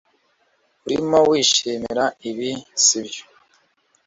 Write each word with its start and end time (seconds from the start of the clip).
urimo 0.85 1.17
wishimira 1.29 2.05
ibi, 2.29 2.51
si 2.83 2.99
byo 3.05 3.23